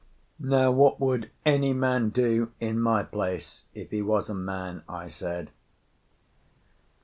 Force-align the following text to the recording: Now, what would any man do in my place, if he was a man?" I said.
Now, 0.39 0.71
what 0.71 0.99
would 0.99 1.29
any 1.45 1.73
man 1.73 2.09
do 2.09 2.51
in 2.59 2.79
my 2.79 3.03
place, 3.03 3.65
if 3.75 3.91
he 3.91 4.01
was 4.01 4.31
a 4.31 4.33
man?" 4.33 4.81
I 4.89 5.07
said. 5.07 5.51